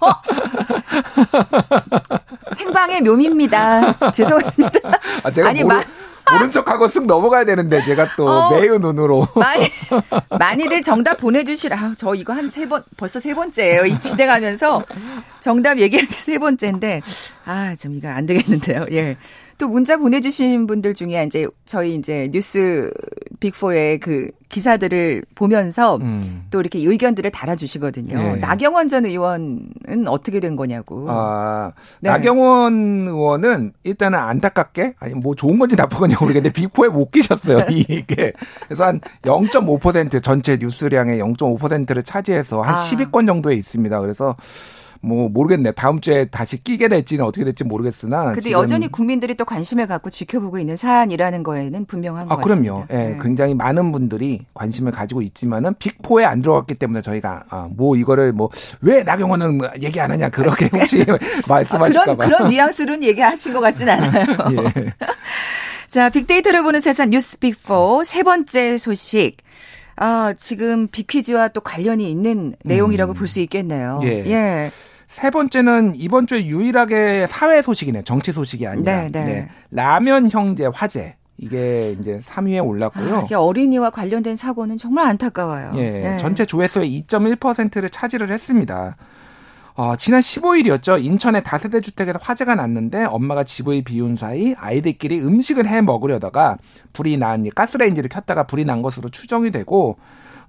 [0.00, 0.12] 어?
[2.54, 4.10] 생방의 묘미입니다.
[4.12, 4.80] 죄송합니다.
[5.22, 5.82] 아, 제가 아니, 모르, 마...
[6.30, 9.66] 모른 척하고 쓱 넘어가야 되는데 제가 또 어, 매우 눈으로 많이
[10.38, 11.76] 많이들 정답 보내주시라.
[11.78, 13.84] 아, 저 이거 한 세 번 벌써 세 번째예요.
[13.86, 14.84] 이 진행하면서
[15.40, 17.02] 정답 얘기하기 세 번째인데
[17.44, 18.86] 아 좀 이거 안 되겠는데요.
[18.92, 19.16] 예.
[19.58, 22.90] 또 문자 보내주신 분들 중에 이제 저희 이제 뉴스
[23.40, 26.44] 빅4의 그 기사들을 보면서 음.
[26.50, 28.16] 또 이렇게 의견들을 달아주시거든요.
[28.16, 28.36] 네.
[28.36, 31.06] 나경원 전 의원은 어떻게 된 거냐고.
[31.08, 32.10] 아, 네.
[32.10, 37.66] 나경원 의원은 일단은 안타깝게, 아니 뭐 좋은 건지 나쁜 건지 모르겠는데 빅4에 못 끼셨어요.
[37.70, 38.32] 이게.
[38.66, 42.84] 그래서 한 0.5% 전체 뉴스량의 0.5%를 차지해서 한 아.
[42.84, 44.00] 10위권 정도에 있습니다.
[44.00, 44.36] 그래서
[45.02, 45.72] 뭐 모르겠네.
[45.72, 48.32] 다음 주에 다시 끼게 될지는 어떻게 될지 모르겠으나.
[48.32, 52.84] 근데 여전히 국민들이 또 관심을 갖고 지켜보고 있는 사안이라는 거에는 분명한 것 아, 그럼요.
[52.90, 53.18] 예, 네.
[53.20, 58.48] 굉장히 많은 분들이 관심을 가지고 있지만은 빅포에 안 들어갔기 때문에 저희가 아, 뭐 이거를 뭐
[58.80, 61.04] 왜 나경원은 얘기 안 하냐 그렇게 혹시
[61.48, 64.26] 말씀하실까 아, 그런 그런 뉘앙스로는 얘기하신 것 같진 않아요.
[64.76, 64.92] 예.
[65.88, 69.36] 자, 빅데이터를 보는 세상 뉴스 빅4 세 번째 소식.
[69.96, 73.14] 아, 지금 빅퀴즈와 또 관련이 있는 내용이라고 음.
[73.14, 74.00] 볼수 있겠네요.
[74.04, 74.24] 예.
[74.26, 74.70] 예.
[75.12, 78.00] 세 번째는 이번 주에 유일하게 사회 소식이네.
[78.04, 79.02] 정치 소식이 아니라.
[79.02, 79.20] 네, 네.
[79.20, 79.48] 네.
[79.70, 81.16] 라면 형제 화재.
[81.36, 83.16] 이게 이제 3위에 올랐고요.
[83.16, 85.72] 아, 이게 어린이와 관련된 사고는 정말 안타까워요.
[85.74, 85.90] 예.
[85.90, 86.16] 네.
[86.16, 88.96] 전체 조회수의 2.1%를 차지를 했습니다.
[89.74, 91.04] 어, 지난 15일이었죠.
[91.04, 96.56] 인천의 다세대 주택에서 화재가 났는데 엄마가 집을 비운 사이 아이들끼리 음식을 해 먹으려다가
[96.94, 99.98] 불이 난 가스레인지를 켰다가 불이 난 것으로 추정이 되고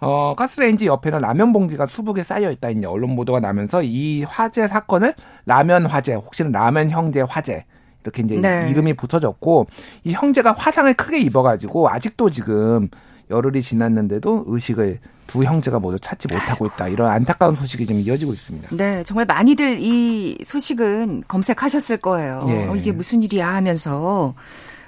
[0.04, 5.14] 어, 가스레인지 옆에는 라면 봉지가 수북에 쌓여 있다 이제 언론 보도가 나면서 이 화재 사건을
[5.46, 7.66] 라면 화재, 혹시는 라면 형제 화재
[8.04, 8.68] 이렇게 이제 네.
[8.70, 9.68] 이름이 붙어졌고
[10.04, 12.90] 이 형제가 화상을 크게 입어가지고 아직도 지금
[13.30, 16.90] 열흘이 지났는데도 의식을 두 형제가 모두 찾지 못하고 있다.
[16.90, 18.76] 이런 안타까운 소식이 지금 이어지고 있습니다.
[18.76, 22.46] 네, 정말 많이들 이 소식은 검색하셨을 거예요.
[22.50, 22.68] 예.
[22.68, 24.36] 어, 이게 무슨 일이야 하면서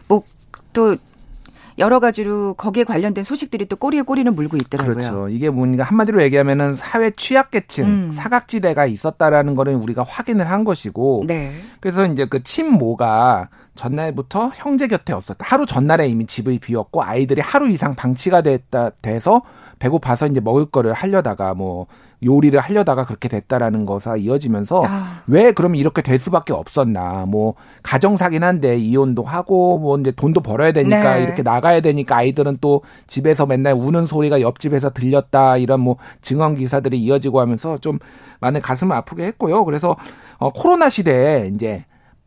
[0.09, 0.23] 뭐
[0.75, 0.97] 또
[1.77, 4.95] 여러 가지로 거기에 관련된 소식들이 또 꼬리에 꼬리는 물고 있더라고요.
[4.95, 5.29] 그렇죠.
[5.29, 8.11] 이게 뭔가 한마디로 얘기하면은 사회 취약계층, 음.
[8.13, 11.51] 사각지대가 있었다라는 거는 우리가 확인을 한 것이고, 네.
[11.81, 15.45] 그래서 이제 그 친모가 전날부터 형제 곁에 없었다.
[15.47, 19.41] 하루 전날에 이미 집을 비웠고 아이들이 하루 이상 방치가 됐다 돼서
[19.79, 21.87] 배고파서 이제 먹을 거를 하려다가 뭐
[22.23, 25.21] 요리를 하려다가 그렇게 됐다라는 거가 이어지면서 아.
[25.27, 30.71] 왜 그러면 이렇게 될 수밖에 없었나 뭐 가정사긴 한데 이혼도 하고 뭐 이제 돈도 벌어야
[30.71, 31.23] 되니까 네.
[31.23, 36.97] 이렇게 나가야 되니까 아이들은 또 집에서 맨날 우는 소리가 옆집에서 들렸다 이런 뭐 증언 기사들이
[36.97, 37.99] 이어지고 하면서 좀
[38.39, 39.65] 많은 가슴을 아프게 했고요.
[39.65, 39.95] 그래서
[40.37, 41.85] 어 코로나 시대에 이제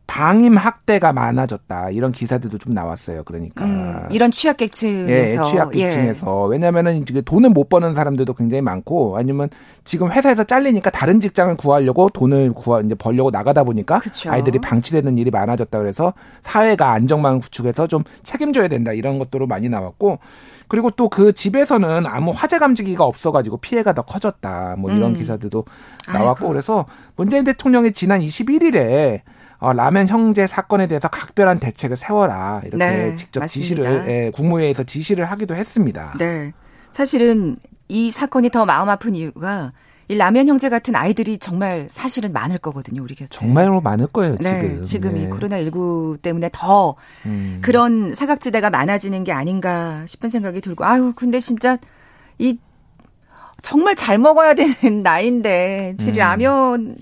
[0.09, 3.23] 방임 학대가 많아졌다 이런 기사들도 좀 나왔어요.
[3.25, 6.51] 그러니까 음, 이런 취약계층에서 예, 취약계층에서 예.
[6.51, 9.49] 왜냐하면은 이게 돈을 못 버는 사람들도 굉장히 많고 아니면
[9.83, 14.31] 지금 회사에서 잘리니까 다른 직장을 구하려고 돈을 구하 이제 벌려고 나가다 보니까 그쵸.
[14.31, 20.17] 아이들이 방치되는 일이 많아졌다 그래서 사회가 안정망 구축해서 좀 책임져야 된다 이런 것들로 많이 나왔고
[20.67, 25.13] 그리고 또 그 집에서는 아무 화재 감지기가 없어가지고 피해가 더 커졌다 뭐 이런 음.
[25.13, 25.65] 기사들도
[26.11, 26.47] 나왔고 아이고.
[26.47, 29.21] 그래서 문재인 대통령이 지난 21일에
[29.59, 33.47] 어, 라면 형제 사건에 대해서 각별한 대책을 세워라 이렇게 네, 직접 맞습니다.
[33.47, 36.15] 지시를 예, 국무회의에서 지시를 하기도 했습니다.
[36.17, 36.53] 네,
[36.91, 37.57] 사실은
[37.89, 39.73] 이 사건이 더 마음 아픈 이유가
[40.07, 43.27] 이 라면 형제 같은 아이들이 정말 사실은 많을 거거든요, 우리 곁에.
[43.29, 44.51] 정말로 많을 거예요, 지금.
[44.51, 45.23] 네, 지금 네.
[45.23, 46.95] 이 코로나19 때문에 더
[47.27, 47.59] 음.
[47.61, 51.77] 그런 사각지대가 많아지는 게 아닌가 싶은 생각이 들고, 아유, 근데 진짜
[52.39, 52.57] 이
[53.61, 56.13] 정말 잘 먹어야 되는 나이인데, 음.
[56.15, 56.95] 라면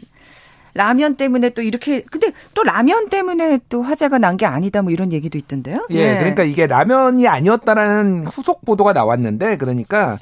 [0.77, 5.11] 라면 때문에 또 이렇게 근데 또 라면 때문에 또 화제가 난 게 아니다 뭐 이런
[5.11, 5.87] 얘기도 있던데요.
[5.89, 6.17] 예, 네.
[6.19, 10.17] 그러니까 이게 라면이 아니었다라는 후속 보도가 나왔는데 그러니까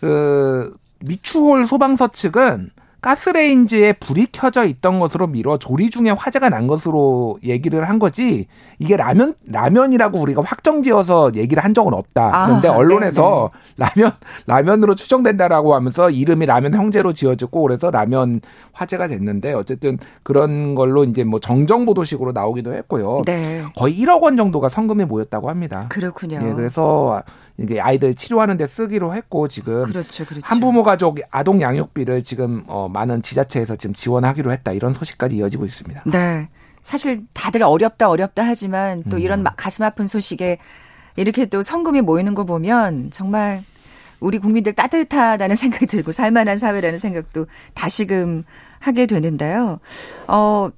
[0.00, 7.38] 그 미추홀 소방서 측은 가스레인지에 불이 켜져 있던 것으로 미뤄 조리 중에 화재가 난 것으로
[7.42, 8.46] 얘기를 한 거지
[8.78, 12.30] 이게 라면 라면이라고 우리가 확정지어서 얘기를 한 적은 없다.
[12.32, 13.90] 아, 그런데 언론에서 네네.
[13.96, 14.12] 라면
[14.46, 18.40] 라면으로 추정된다라고 하면서 이름이 라면 형제로 지어졌고 그래서 라면
[18.72, 23.22] 화재가 됐는데 어쨌든 그런 걸로 이제 뭐 정정 보도식으로 나오기도 했고요.
[23.26, 23.64] 네.
[23.76, 25.86] 거의 1억 원 정도가 성금이 모였다고 합니다.
[25.88, 26.40] 그렇군요.
[26.42, 27.22] 예, 그래서
[27.60, 30.40] 이게 아이들 치료하는 데 쓰기로 했고 지금 그렇죠, 그렇죠.
[30.44, 36.02] 한부모 가족 아동 양육비를 지금 어 많은 지자체에서 지금 지원하기로 했다 이런 소식까지 이어지고 있습니다.
[36.06, 36.48] 네.
[36.82, 39.22] 사실 다들 어렵다 어렵다 하지만 또 음.
[39.22, 40.56] 이런 가슴 아픈 소식에
[41.16, 43.64] 이렇게 또 성금이 모이는 거 보면 정말
[44.20, 48.44] 우리 국민들 따뜻하다는 생각이 들고 살만한 사회라는 생각도 다시금
[48.78, 49.80] 하게 되는데요.
[50.28, 50.70] 어,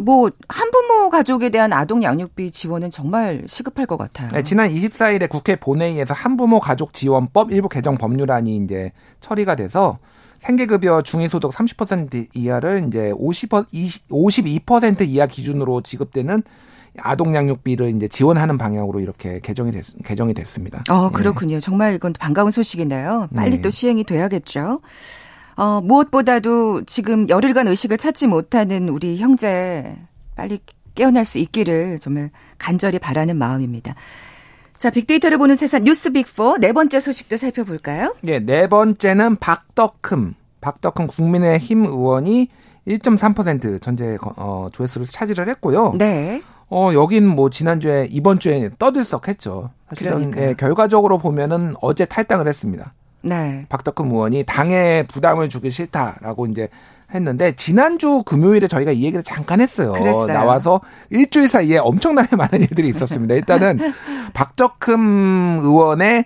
[0.00, 4.30] 뭐 한부모 가족에 대한 아동 양육비 지원은 정말 시급할 것 같아요.
[4.30, 9.98] 네, 지난 24일에 국회 본회의에서 한부모 가족 지원법 일부 개정 법률안이 이제 처리가 돼서
[10.38, 16.42] 생계급여 중위소득 30% 이하를 이제 50, 20, 52% 이하 기준으로 지급되는
[16.98, 20.82] 아동 양육비를 이제 지원하는 방향으로 이렇게 개정이 됐, 개정이 됐습니다.
[20.90, 21.56] 어, 그렇군요.
[21.56, 21.60] 네.
[21.60, 23.28] 정말 이건 반가운 소식이네요.
[23.34, 23.60] 빨리 네.
[23.60, 24.80] 또 시행이 돼야겠죠.
[25.60, 29.94] 어, 무엇보다도 지금 열흘간 의식을 찾지 못하는 우리 형제
[30.34, 30.58] 빨리
[30.94, 33.94] 깨어날 수 있기를 정말 간절히 바라는 마음입니다.
[34.78, 38.14] 자, 빅데이터를 보는 세상 뉴스 빅4 네 번째 소식도 살펴볼까요?
[38.24, 40.32] 예, 네 번째는 박덕흠.
[40.62, 42.48] 박덕흠 국민의힘 의원이
[42.88, 45.94] 1.3% 전체 어, 조회수를 차지를 했고요.
[45.98, 46.40] 네.
[46.70, 49.68] 어, 여긴 뭐 지난주에 이번 주에 떠들썩했죠.
[49.90, 52.94] 사실은 예, 결과적으로 보면은 어제 탈당을 했습니다.
[53.22, 53.66] 네.
[53.68, 56.68] 박덕흠 의원이 당에 부담을 주기 싫다라고 이제
[57.12, 59.92] 했는데 지난주 금요일에 저희가 이 얘기를 잠깐 했어요.
[59.92, 60.26] 그랬어요.
[60.32, 60.80] 나와서
[61.10, 63.34] 일주일 사이에 엄청나게 많은 일들이 있었습니다.
[63.34, 63.78] 일단은
[64.32, 66.24] 박덕흠 의원의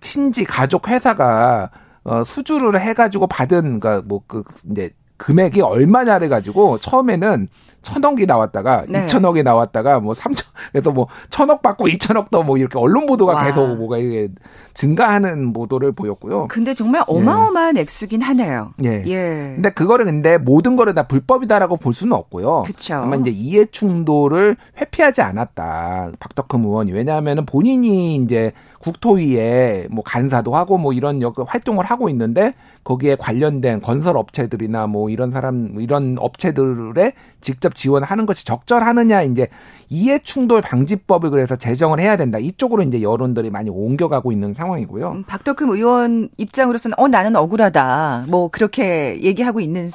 [0.00, 1.70] 친지 가족 회사가
[2.04, 4.90] 어 수주를 해가지고 받은 그러니까 뭐 그 이제
[5.24, 7.48] 금액이 얼마냐를 가지고 처음에는
[7.80, 9.04] 천억이 나왔다가 네.
[9.04, 13.44] 이천억이 나왔다가 뭐 삼천 그래서 뭐 천억 받고 이천억 더뭐 이렇게 언론 보도가 와.
[13.44, 14.28] 계속 뭐가 이게
[14.72, 16.48] 증가하는 보도를 보였고요.
[16.48, 17.12] 근데 정말 예.
[17.12, 17.82] 어마어마한 예.
[17.82, 18.72] 액수긴 하네요.
[18.84, 19.04] 예.
[19.06, 19.52] 예.
[19.54, 22.62] 근데 그거를 근데 모든 거를 다 불법이다라고 볼 수는 없고요.
[22.62, 22.94] 그렇죠.
[22.94, 26.12] 다만 이제 이해 충돌을 회피하지 않았다.
[26.18, 33.16] 박덕흠 의원이 왜냐하면은 본인이 이제 국토위에 뭐 간사도 하고 뭐 이런 활동을 하고 있는데 거기에
[33.16, 39.48] 관련된 건설 업체들이나 뭐 이런 사람 이런 업체들에 직접 지원하는 것이 적절하느냐 이제
[39.88, 42.38] 이해 충돌 방지법을 그래서 제정을 해야 된다.
[42.38, 45.10] 이쪽으로 이제 여론들이 많이 옮겨가고 있는 상황이고요.
[45.10, 48.26] 음, 박덕흠 의원 입장으로서는 어 나는 억울하다.
[48.28, 49.88] 뭐 그렇게 얘기하고 있는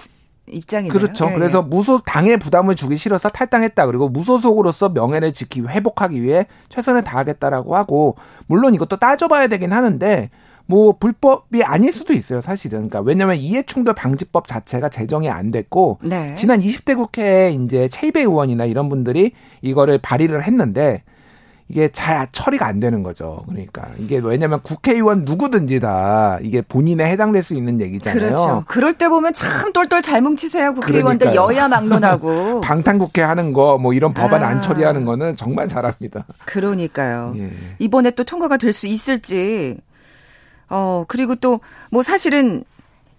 [0.51, 0.91] 입장이네요.
[0.91, 1.25] 그렇죠.
[1.25, 3.85] 네, 그래서 무소 당의 부담을 주기 싫어서 탈당했다.
[3.85, 8.15] 그리고 무소속으로서 명예를 지키 회복하기 위해 최선을 다하겠다라고 하고
[8.47, 10.29] 물론 이것도 따져봐야 되긴 하는데
[10.69, 12.77] 뭐 불법이 아닐 수도 있어요, 사실은.
[12.89, 16.35] 그러니까 왜냐하면 이해충돌 방지법 자체가 제정이 안 됐고 네.
[16.35, 19.31] 지난 20대 국회에 이제 최이배 의원이나 이런 분들이
[19.63, 21.01] 이거를 발의를 했는데
[21.69, 23.43] 이게 잘 처리가 안 되는 거죠.
[23.47, 28.19] 그러니까 이게 왜냐하면 국회의원 누구든지 다 이게 본인에 해당될 수 있는 얘기잖아요.
[28.19, 28.63] 그렇죠.
[28.67, 30.73] 그럴 때 보면 참 똘똘 잘 뭉치세요.
[30.75, 31.55] 국회의원들 그러니까요.
[31.55, 34.47] 여야 막론하고 방탄국회 하는 거 뭐 이런 법안 아.
[34.49, 36.25] 안 처리하는 거는 정말 잘합니다.
[36.45, 37.33] 그러니까요.
[37.37, 37.49] 예.
[37.79, 39.77] 이번에 또 통과가 될 수 있을지
[40.69, 41.59] 어, 그리고 또,
[41.91, 42.63] 뭐 사실은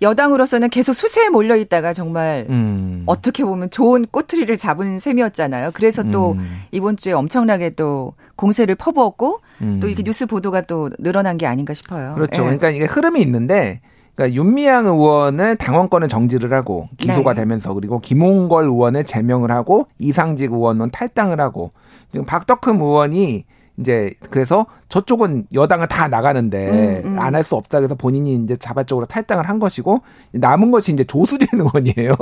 [0.02, 3.02] 여당으로서는 계속 수세에 몰려 있다가 정말 음.
[3.06, 5.72] 어떻게 보면 좋은 꼬투리를 잡은 셈이었잖아요.
[5.74, 6.62] 그래서 또 음.
[6.70, 9.78] 이번 주에 엄청나게 또 공세를 퍼부었고 음.
[9.80, 12.14] 또 이렇게 뉴스 보도가 또 늘어난 게 아닌가 싶어요.
[12.14, 12.42] 그렇죠.
[12.42, 12.44] 예.
[12.44, 13.80] 그러니까 이게 흐름이 있는데
[14.14, 17.42] 그러니까 윤미향 의원을 당원권을 정지를 하고 기소가 네.
[17.42, 21.72] 되면서 그리고 김홍걸 의원을 제명을 하고 이상직 의원은 탈당을 하고
[22.10, 23.44] 지금 박덕흠 의원이
[23.80, 27.18] 이제 그래서 저쪽은 여당은 다 나가는데 음, 음.
[27.18, 32.16] 안할 수 없다 그래서 본인이 이제 자발적으로 탈당을 한 것이고 남은 것이 이제 조수진 의원이에요.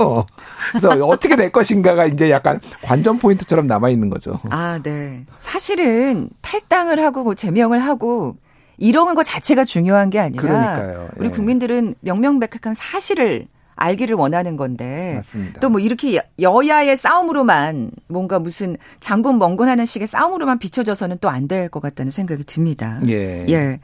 [0.70, 4.40] 그래서 어떻게 될 것인가가 이제 약간 관전 포인트처럼 남아 있는 거죠.
[4.50, 5.24] 아, 네.
[5.36, 8.36] 사실은 탈당을 하고 뭐 제명을 하고
[8.76, 11.08] 이런 거 자체가 중요한 게 아니라 그러니까요.
[11.16, 11.30] 우리 예.
[11.32, 15.20] 국민들은 명명백백한 사실을 알기를 원하는 건데.
[15.60, 21.46] 또 뭐 이렇게 여- 여야의 싸움으로만 뭔가 무슨 장군 멍건하는 식의 싸움으로만 비춰져서는 또 안
[21.48, 23.00] 될 것 같다는 생각이 듭니다.
[23.08, 23.46] 예.
[23.48, 23.80] 예.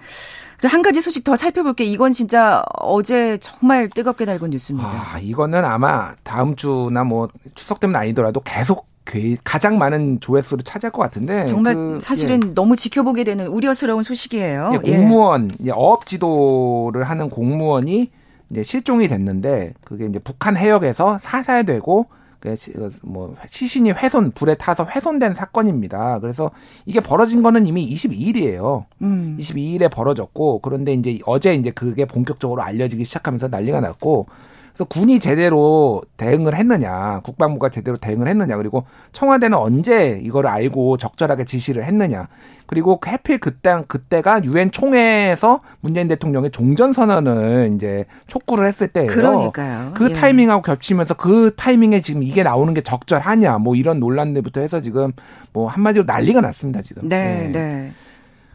[0.62, 1.84] 또한 가지 소식 더 살펴볼게.
[1.84, 4.88] 이건 진짜 어제 정말 뜨겁게 달군 뉴스입니다.
[4.88, 10.90] 아, 이거는 아마 다음 주나 뭐 추석 때문 아니더라도 계속 그 가장 많은 조회수를 차지할
[10.90, 14.80] 것 같은데 정말 그, 사실은 너무 지켜보게 되는 우려스러운 소식이에요.
[14.82, 18.10] 예, 예, 공무원 이제 어업 지도를 하는 공무원이
[18.50, 22.06] 이제 실종이 됐는데 그게 이제 북한 해역에서 사살되고
[22.40, 26.18] 그 시- 뭐 시신이 훼손 불에 타서 훼손된 사건입니다.
[26.20, 26.50] 그래서
[26.84, 28.84] 이게 벌어진 거는 이미 22일이에요.
[29.00, 29.36] 음.
[29.40, 34.26] 22일에 벌어졌고 그런데 이제 어제 이제 그게 본격적으로 알려지기 시작하면서 난리가 났고
[34.74, 41.44] 그래서 군이 제대로 대응을 했느냐, 국방부가 제대로 대응을 했느냐, 그리고 청와대는 언제 이거를 알고 적절하게
[41.44, 42.26] 지시를 했느냐,
[42.66, 49.10] 그리고 해필 그때 그때가 유엔 총회에서 문재인 대통령의 종전 선언을 이제 촉구를 했을 때예요.
[49.12, 49.92] 그러니까요.
[49.94, 50.12] 그 예.
[50.12, 55.12] 타이밍하고 겹치면서 그 타이밍에 지금 이게 나오는 게 적절하냐, 뭐 이런 논란들부터 해서 지금
[55.52, 57.08] 뭐 한마디로 난리가 났습니다 지금.
[57.08, 57.52] 네, 예.
[57.52, 57.92] 네.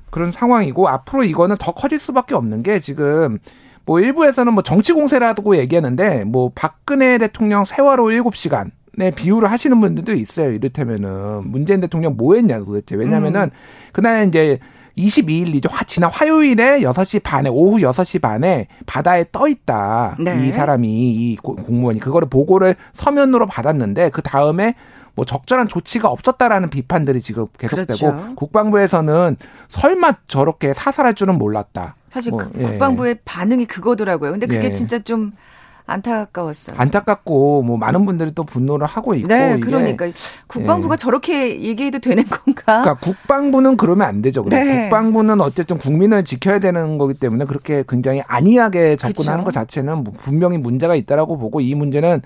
[0.09, 3.39] 그런 상황이고 앞으로 이거는 더 커질 수밖에 없는 게 지금
[3.85, 10.13] 뭐 일부에서는 뭐 정치 공세라고 얘기하는데 뭐 박근혜 대통령 세월호 7시간 네, 비유를 하시는 분들도
[10.13, 10.51] 있어요.
[10.51, 12.95] 이를테면은 문재인 대통령 뭐 했냐 도대체.
[12.95, 13.49] 왜냐면은 음.
[13.93, 14.59] 그날 이제
[14.97, 15.67] 22일이죠.
[15.71, 20.17] 화, 지난 화요일에 6시 반에 오후 6시 반에 바다에 떠 있다.
[20.19, 20.47] 네.
[20.47, 24.75] 이 사람이 이 고- 공무원이 그거를 보고를 서면으로 받았는데 그 다음에
[25.15, 28.35] 뭐 적절한 조치가 없었다라는 비판들이 지금 계속되고 그렇죠.
[28.35, 29.37] 국방부에서는
[29.69, 31.95] 설마 저렇게 사살할 줄은 몰랐다.
[32.11, 32.63] 사실 뭐, 그 예.
[32.63, 34.31] 국방부의 반응이 그거더라고요.
[34.31, 34.71] 근데 그게 예.
[34.71, 35.31] 진짜 좀
[35.89, 36.75] 안타까웠어요.
[36.77, 40.05] 안타깝고 뭐 많은 분들이 또 분노를 하고 있고 네, 그러니까
[40.47, 42.81] 국방부가 저렇게 얘기해도 되는 건가?
[42.81, 44.45] 그러니까 국방부는 그러면 안 되죠.
[44.47, 44.83] 네.
[44.83, 49.45] 국방부는 어쨌든 국민을 지켜야 되는 거기 때문에 그렇게 굉장히 안이하게 접근하는 그쵸.
[49.45, 52.21] 것 자체는 뭐 분명히 문제가 있다라고 보고 이 문제는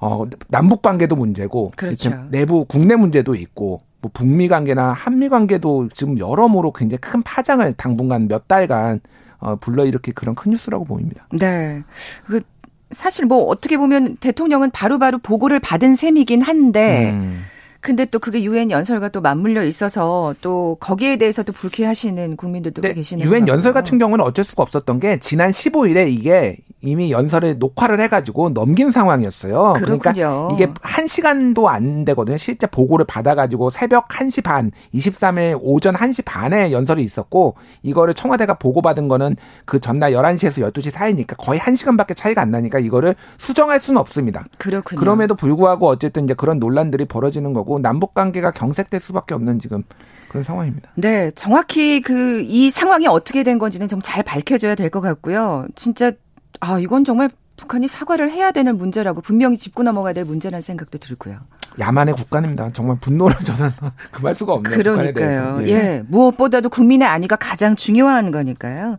[0.00, 2.10] 어 남북 관계도 문제고 그렇죠.
[2.30, 8.28] 내부 국내 문제도 있고 뭐 북미 관계나 한미 관계도 지금 여러모로 굉장히 큰 파장을 당분간
[8.28, 9.00] 몇 달간
[9.38, 11.26] 어 불러일으킬 그런 큰 뉴스라고 보입니다.
[11.32, 11.82] 네.
[12.26, 12.42] 그
[12.90, 17.44] 사실 뭐 어떻게 보면 대통령은 바로바로 보고를 받은 셈이긴 한데 음.
[17.84, 23.00] 근데 또 그게 유엔 연설과 또 맞물려 있어서 또 거기에 대해서도 불쾌하시는 국민들도 꽤 근데
[23.00, 23.74] 계시는 유엔 것 연설.
[23.74, 29.74] 같은 경우는 어쩔 수가 없었던 게 지난 15일에 이게 이미 연설을 녹화를 해가지고 넘긴 상황이었어요.
[29.76, 30.48] 그러니까 그렇군요.
[30.52, 32.38] 이게 한 시간도 안 되거든요.
[32.38, 39.08] 실제 보고를 받아가지고 새벽 1시 반, 23일 오전 1시 반에 연설이 있었고 이거를 청와대가 보고받은
[39.08, 44.44] 거는 그 전날 11시에서 12시 사이니까 거의 1시간밖에 차이가 안 나니까 이거를 수정할 수는 없습니다.
[44.58, 44.98] 그렇군요.
[44.98, 49.82] 그럼에도 불구하고 어쨌든 이제 그런 논란들이 벌어지는 거고 남북 관계가 경색될 수밖에 없는 지금
[50.28, 50.90] 그런 상황입니다.
[50.96, 55.66] 네, 정확히 그 이 상황이 어떻게 된 건지는 좀 잘 밝혀져야 될 것 같고요.
[55.76, 56.12] 진짜
[56.60, 61.38] 아 이건 정말 북한이 사과를 해야 되는 문제라고 분명히 짚고 넘어가야 될 문제라는 생각도 들고요.
[61.78, 62.70] 야만의 국가입니다.
[62.72, 63.70] 정말 분노를 저는
[64.10, 64.76] 금할 수가 없네요.
[64.76, 65.58] 그러니까요.
[65.62, 65.68] 대해서.
[65.68, 66.02] 예.
[66.08, 68.98] 무엇보다도 국민의 안위가 가장 중요한 거니까요.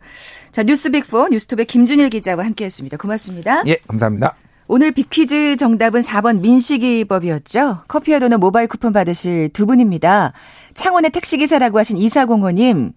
[0.52, 2.98] 자, 뉴스빅4 뉴스톱의 김준일 기자와 함께했습니다.
[2.98, 3.64] 고맙습니다.
[3.68, 4.36] 예, 감사합니다.
[4.68, 7.84] 오늘 빅퀴즈 정답은 4번 민식이법이었죠.
[7.88, 10.34] 커피와 도넛 모바일 쿠폰 받으실 두 분입니다.
[10.74, 12.94] 창원의 택시기사라고 하신 2405님.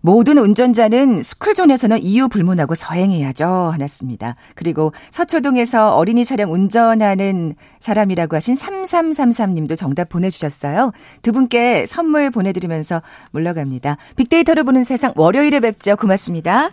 [0.00, 3.46] 모든 운전자는 스쿨존에서는 이유 불문하고 서행해야죠.
[3.46, 4.36] 하났습니다.
[4.54, 10.92] 그리고 서초동에서 어린이 차량 운전하는 사람이라고 하신 3333님도 정답 보내주셨어요.
[11.22, 13.96] 두 분께 선물 보내드리면서 물러갑니다.
[14.16, 15.96] 빅데이터를 보는 세상 월요일에 뵙죠.
[15.96, 16.70] 고맙습니다.